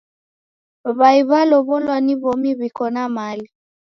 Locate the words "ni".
2.05-2.13